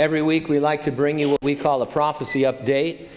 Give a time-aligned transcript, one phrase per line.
[0.00, 3.08] Every week we like to bring you what we call a prophecy update.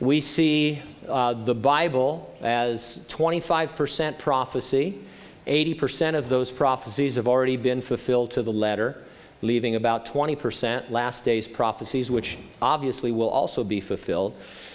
[0.00, 4.98] We see uh, the Bible as 25% prophecy.
[5.46, 8.96] 80% of those prophecies have already been fulfilled to the letter,
[9.42, 14.34] leaving about 20% last day's prophecies, which obviously will also be fulfilled.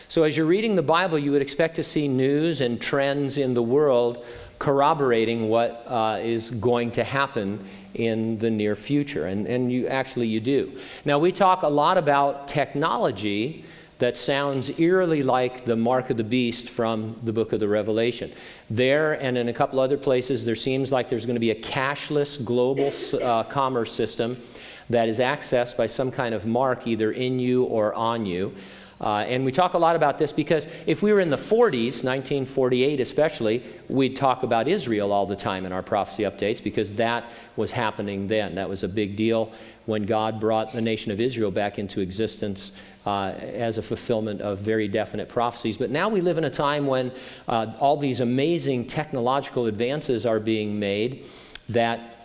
[0.09, 3.53] So, as you're reading the Bible, you would expect to see news and trends in
[3.53, 4.25] the world
[4.57, 7.59] corroborating what uh, is going to happen
[7.93, 9.27] in the near future.
[9.27, 10.71] And, and you actually you do.
[11.03, 13.65] Now, we talk a lot about technology
[13.99, 18.31] that sounds eerily like the mark of the beast from the book of the Revelation.
[18.69, 21.61] There and in a couple other places, there seems like there's going to be a
[21.61, 24.41] cashless global uh, commerce system
[24.89, 28.53] that is accessed by some kind of mark either in you or on you.
[28.99, 32.03] Uh, and we talk a lot about this because if we were in the 40s,
[32.03, 37.25] 1948 especially, we'd talk about Israel all the time in our prophecy updates because that
[37.55, 38.55] was happening then.
[38.55, 39.51] That was a big deal
[39.85, 42.71] when God brought the nation of Israel back into existence
[43.05, 45.77] uh, as a fulfillment of very definite prophecies.
[45.77, 47.11] But now we live in a time when
[47.47, 51.25] uh, all these amazing technological advances are being made
[51.69, 52.16] that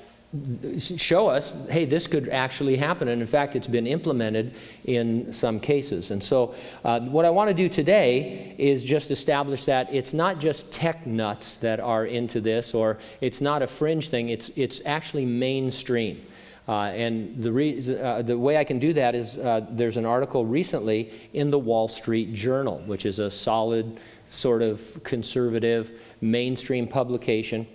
[0.78, 3.08] show us, hey, this could actually happen.
[3.08, 6.11] And in fact, it's been implemented in some cases.
[6.11, 10.41] And so, uh, what I want to do today is just establish that it's not
[10.41, 14.80] just tech nuts that are into this, or it's not a fringe thing, it's, it's
[14.86, 16.22] actually mainstream.
[16.67, 20.06] Uh, and the, re- uh, the way I can do that is uh, there's an
[20.06, 26.86] article recently in the Wall Street Journal, which is a solid, sort of conservative, mainstream
[26.86, 27.67] publication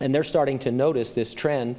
[0.00, 1.76] and they're starting to notice this trend.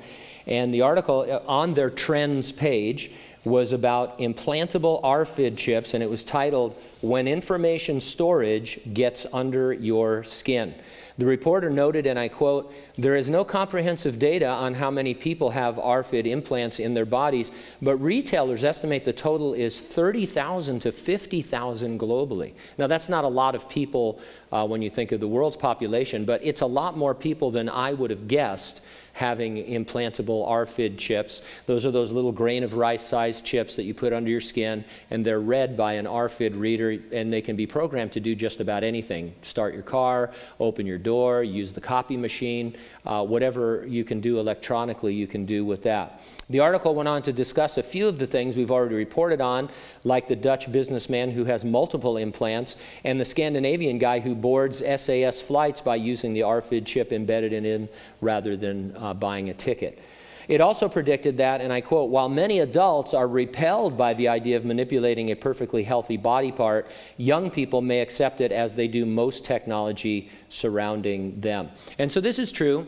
[0.47, 3.11] And the article uh, on their trends page
[3.43, 10.23] was about implantable RFID chips, and it was titled, When Information Storage Gets Under Your
[10.23, 10.75] Skin.
[11.21, 15.51] The reporter noted, and I quote, There is no comprehensive data on how many people
[15.51, 21.99] have RFID implants in their bodies, but retailers estimate the total is 30,000 to 50,000
[21.99, 22.53] globally.
[22.79, 24.19] Now, that's not a lot of people
[24.51, 27.69] uh, when you think of the world's population, but it's a lot more people than
[27.69, 28.81] I would have guessed
[29.13, 31.41] having implantable RFID chips.
[31.65, 34.85] Those are those little grain of rice sized chips that you put under your skin,
[35.09, 38.61] and they're read by an RFID reader, and they can be programmed to do just
[38.61, 39.33] about anything.
[39.41, 41.10] Start your car, open your door,
[41.43, 46.21] use the copy machine, uh, whatever you can do electronically, you can do with that.
[46.49, 49.69] The article went on to discuss a few of the things we've already reported on,
[50.03, 55.41] like the Dutch businessman who has multiple implants, and the Scandinavian guy who boards SAS
[55.41, 57.89] flights by using the RFID chip embedded in him
[58.19, 59.99] rather than uh, buying a ticket.
[60.47, 64.57] It also predicted that, and I quote, while many adults are repelled by the idea
[64.57, 66.87] of manipulating a perfectly healthy body part,
[67.17, 71.69] young people may accept it as they do most technology surrounding them.
[71.97, 72.87] And so this is true.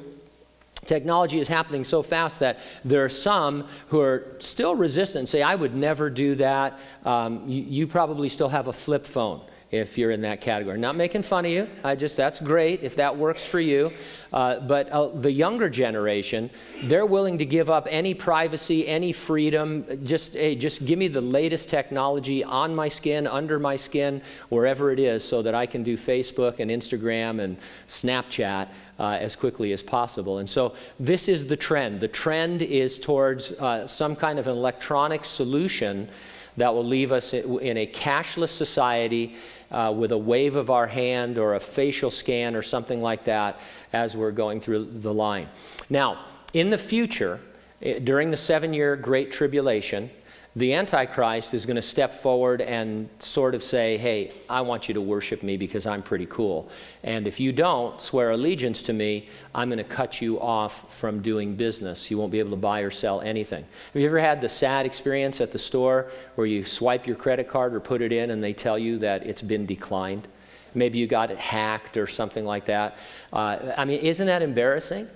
[0.86, 5.56] Technology is happening so fast that there are some who are still resistant, say, I
[5.56, 6.78] would never do that.
[7.06, 9.42] Um, you, you probably still have a flip phone
[9.74, 10.78] if you're in that category.
[10.78, 11.68] Not making fun of you.
[11.84, 13.92] I just, that's great if that works for you.
[14.32, 16.52] Uh, but uh, the younger generation,
[16.84, 19.86] they're willing to give up any privacy, any freedom.
[20.06, 24.92] Just, hey, just give me the latest technology on my skin, under my skin, wherever
[24.92, 27.58] it is, so that I can do Facebook and Instagram and
[27.88, 28.68] Snapchat
[29.00, 30.38] uh, as quickly as possible.
[30.38, 32.00] And so this is the trend.
[32.00, 36.10] The trend is towards uh, some kind of an electronic solution
[36.58, 39.36] that will leave us in a cashless society
[39.72, 43.60] uh, with a wave of our hand or a facial scan or something like that
[43.92, 45.48] as we're going through the line.
[45.90, 47.40] Now, in the future,
[47.82, 50.10] eh, during the seven year Great Tribulation,
[50.56, 54.94] the Antichrist is going to step forward and sort of say, Hey, I want you
[54.94, 56.70] to worship me because I'm pretty cool.
[57.04, 61.24] And if you don't swear allegiance to me, I'm going to cut you off from
[61.24, 62.12] doing business.
[62.12, 63.66] You won't be able to buy or sell anything.
[63.94, 67.48] Have you ever had the sad experience at the store where you swipe your credit
[67.48, 70.28] card or put it in and they tell you that it's been declined?
[70.76, 72.98] Maybe you got it hacked or something like that.
[73.32, 75.08] Uh, I mean, isn't that embarrassing?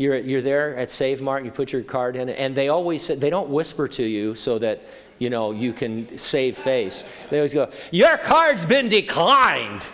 [0.00, 3.16] You're, you're there at Save Mart, you put your card in, and they always say,
[3.16, 4.80] they don't whisper to you so that,
[5.18, 7.04] you know, you can save face.
[7.28, 9.86] They always go, your card's been declined.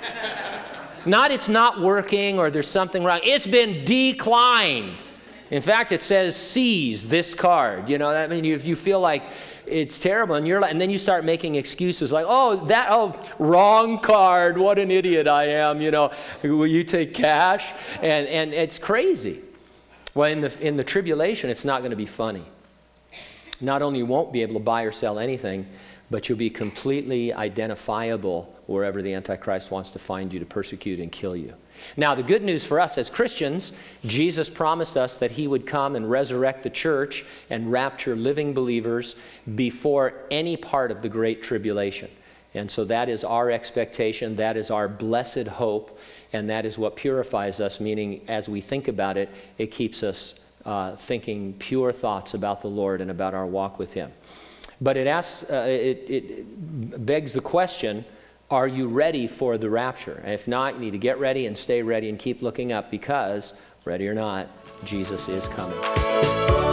[1.06, 3.18] not it's not working or there's something wrong.
[3.24, 5.02] It's been declined.
[5.50, 7.90] In fact, it says seize this card.
[7.90, 9.24] You know, I mean, if you feel like
[9.66, 13.20] it's terrible, and you're like, and then you start making excuses like, oh, that, oh,
[13.40, 14.56] wrong card.
[14.56, 15.80] What an idiot I am.
[15.80, 16.12] You know,
[16.44, 17.72] will you take cash?
[18.02, 19.42] And and it's crazy.
[20.16, 22.42] Well, in the, in the tribulation, it's not going to be funny.
[23.60, 25.66] not only won't be able to buy or sell anything,
[26.10, 31.12] but you'll be completely identifiable wherever the Antichrist wants to find you to persecute and
[31.12, 31.52] kill you.
[31.98, 33.72] Now, the good news for us as Christians,
[34.06, 39.16] Jesus promised us that he would come and resurrect the church and rapture living believers
[39.54, 42.10] before any part of the Great Tribulation.
[42.56, 45.98] And so that is our expectation, that is our blessed hope,
[46.32, 50.40] and that is what purifies us, meaning as we think about it, it keeps us
[50.64, 54.12] uh, thinking pure thoughts about the Lord and about our walk with Him.
[54.80, 58.04] But it, asks, uh, it, it begs the question
[58.48, 60.22] are you ready for the rapture?
[60.24, 63.54] If not, you need to get ready and stay ready and keep looking up because,
[63.84, 64.48] ready or not,
[64.84, 66.65] Jesus is coming.